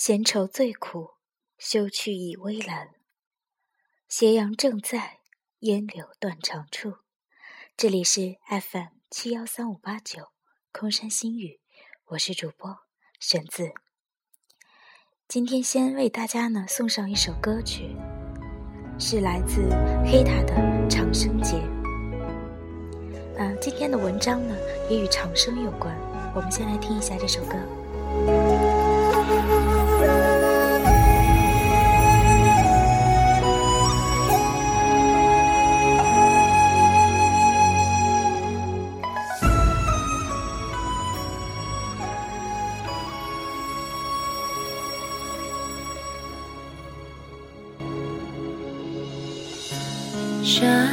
[0.00, 1.14] 闲愁最苦，
[1.58, 2.90] 休去倚微澜。
[4.08, 5.18] 斜阳正在，
[5.58, 6.98] 烟柳断肠处。
[7.76, 10.28] 这里是 FM 七幺三五八九
[10.70, 11.58] 空山新语，
[12.10, 12.76] 我是主播
[13.18, 13.72] 玄子。
[15.26, 17.96] 今天先为大家呢送上一首歌曲，
[19.00, 19.68] 是来自
[20.06, 20.54] 黑塔的
[20.88, 21.56] 《长生劫》。
[23.36, 24.56] 嗯，今天的文章呢
[24.88, 25.92] 也与长生有关，
[26.36, 27.56] 我们先来听一下这首歌。
[50.48, 50.88] 山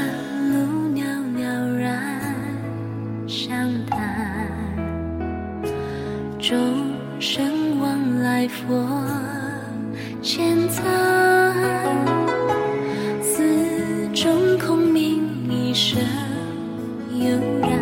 [0.52, 1.42] 路袅袅
[1.80, 2.36] 然
[3.26, 3.48] 相
[3.86, 3.98] 谈，
[6.38, 6.58] 众
[7.22, 8.86] 生往来佛
[10.22, 10.84] 前参，
[13.22, 16.02] 寺中空明一声
[17.14, 17.80] 悠然，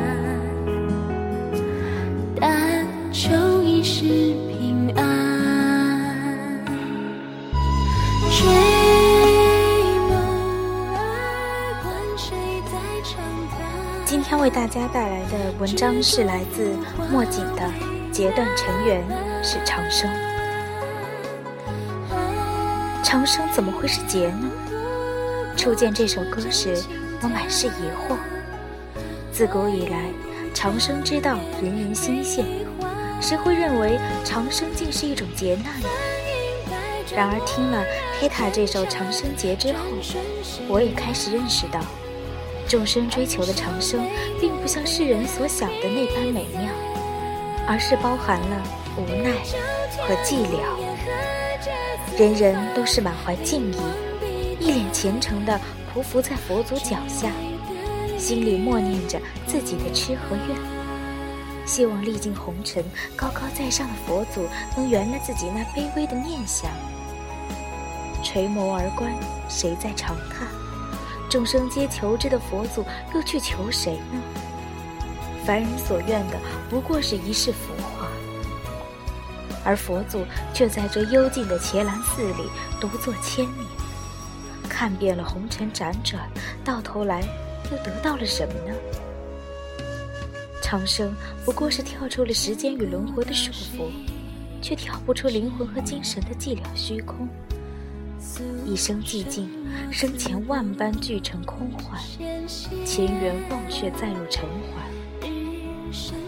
[2.40, 4.53] 但求一世。
[14.06, 16.76] 今天为大家带来的文章是来自
[17.12, 17.62] 墨景的
[18.12, 19.04] 《截断尘缘
[19.44, 20.10] 是长生》。
[23.04, 24.52] 长生怎么会是劫呢？
[25.58, 26.84] 初见这首歌时，
[27.22, 28.16] 我满是疑惑。
[29.32, 30.10] 自古以来，
[30.54, 32.44] 长生之道人人心羡，
[33.20, 35.88] 谁会认为长生竟是一种劫难呢？
[37.16, 37.84] 然而听了
[38.20, 39.80] 黑塔这首《长生劫》之后，
[40.68, 41.80] 我也开始认识到。
[42.68, 44.06] 众生追求的长生，
[44.40, 46.70] 并不像世人所想的那般美妙，
[47.68, 48.64] 而是包含了
[48.98, 49.32] 无奈
[50.08, 50.60] 和寂寥。
[52.18, 53.78] 人人都是满怀敬意，
[54.60, 55.60] 一脸虔诚地
[55.94, 57.32] 匍匐在佛祖脚下，
[58.18, 60.58] 心里默念着自己的痴和愿，
[61.66, 62.84] 希望历尽红尘、
[63.16, 66.70] 高高在上的佛祖能圆了自己那卑微的念想。
[68.24, 69.12] 垂眸而观，
[69.50, 70.48] 谁在长叹？
[71.34, 72.86] 众生皆求之的佛祖，
[73.16, 74.22] 又去求谁呢？
[75.44, 76.38] 凡人所愿的
[76.70, 78.08] 不过是一世浮华，
[79.66, 80.24] 而佛祖
[80.54, 82.48] 却在这幽静的伽蓝寺里
[82.80, 83.68] 独坐千年，
[84.70, 86.30] 看遍了红尘辗转，
[86.64, 87.24] 到头来
[87.72, 88.76] 又得到了什么呢？
[90.62, 93.90] 长生不过是跳出了时间与轮回的束缚，
[94.62, 97.28] 却跳不出灵魂和精神的寂寥虚空。
[98.66, 99.50] 一生寂静，
[99.92, 102.02] 生前万般俱成空幻，
[102.86, 105.32] 前缘忘却再入尘寰。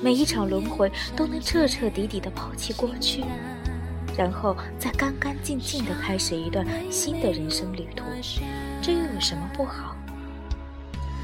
[0.01, 3.23] 每一场轮回都能彻彻底底的抛弃过去，
[4.17, 8.03] 然后再干干净净的开始一段新的人生旅途，
[8.81, 9.95] 这又有什么不好？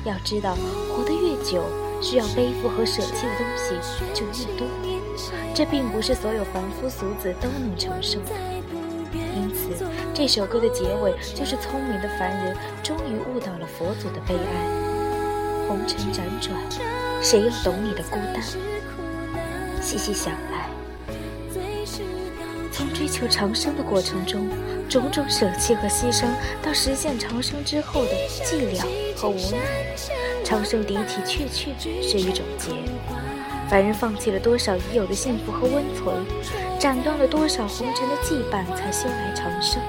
[0.04, 0.56] 要知道，
[0.90, 1.64] 活得越久，
[2.02, 3.76] 需要背负和舍弃的东西
[4.14, 4.68] 就越多，
[5.54, 8.32] 这并不是所有凡夫俗子都能承受的。
[10.22, 15.68] 这首歌的结尾就是聪明的凡人终于悟到了佛祖的悲哀。
[15.68, 16.56] 红尘辗转，
[17.24, 18.40] 谁又懂你的孤单？
[19.82, 20.70] 细细想来，
[22.72, 24.48] 从追求长生的过程中，
[24.88, 26.28] 种种舍弃和牺牲，
[26.62, 28.12] 到实现长生之后的
[28.46, 29.96] 寂寥和无奈，
[30.44, 32.70] 长生的的确确是一种劫。
[33.72, 36.14] 凡人放弃了多少已有的幸福和温存，
[36.78, 39.82] 斩断了多少红尘的羁绊，才修来长生，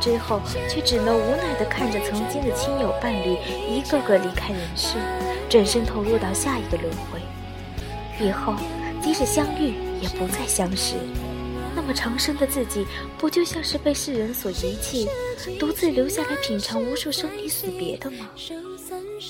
[0.00, 3.38] 之后却只能无奈地看着曾经的亲友伴侣
[3.70, 4.96] 一个个离开人世，
[5.48, 7.20] 转身投入到下一个轮回。
[8.18, 8.56] 以后
[9.00, 10.96] 即使相遇，也不再相识。
[11.76, 12.84] 那么长生的自己，
[13.16, 15.08] 不就像是被世人所遗弃，
[15.56, 18.28] 独自留下来品尝无数生离死别的吗？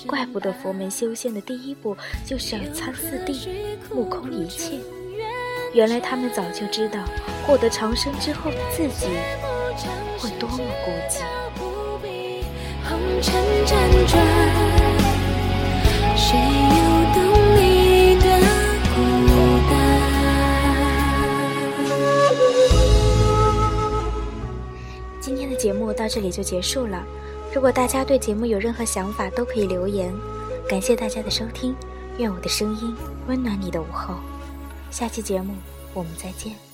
[0.07, 3.49] 怪不得佛门修仙的第一步就是要参四谛，
[3.93, 4.79] 目空一切。
[5.75, 6.99] 原来他们早就知道，
[7.47, 9.07] 获得长生之后的自己
[10.19, 11.23] 会多么孤寂。
[25.21, 27.05] 今天的节目到这里就结束了。
[27.59, 30.15] 如果大家对节目有任何想法，都可以留言。
[30.69, 31.75] 感谢大家的收听，
[32.17, 32.95] 愿我的声音
[33.27, 34.15] 温暖你的午后。
[34.93, 35.57] 下期节目
[35.93, 36.68] 我们再见。